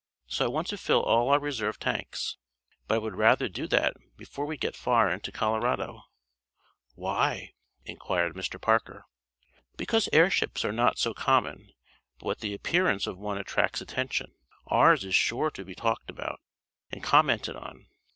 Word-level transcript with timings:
So 0.25 0.45
I 0.45 0.47
want 0.47 0.65
to 0.69 0.79
fill 0.79 1.03
all 1.03 1.29
our 1.29 1.37
reserve 1.39 1.77
tanks. 1.77 2.35
But 2.87 2.95
I 2.95 2.97
would 2.97 3.15
rather 3.17 3.47
do 3.47 3.67
that 3.67 3.93
before 4.17 4.47
we 4.47 4.57
get 4.57 4.75
far 4.75 5.11
into 5.11 5.31
Colorado." 5.31 6.01
"Why?" 6.95 7.53
inquired 7.85 8.33
Mr. 8.33 8.59
Parker. 8.59 9.05
"Because 9.77 10.09
airships 10.11 10.65
are 10.65 10.71
not 10.73 10.97
so 10.97 11.13
common 11.13 11.69
but 12.17 12.25
what 12.25 12.39
the 12.39 12.55
appearance 12.55 13.05
of 13.05 13.19
one 13.19 13.37
attracts 13.37 13.79
attention. 13.79 14.33
Ours 14.65 15.05
is 15.05 15.13
sure 15.13 15.51
to 15.51 15.63
be 15.63 15.75
talked 15.75 16.09
about, 16.09 16.41
and 16.91 17.03
commented 17.03 17.55
on. 17.55 17.85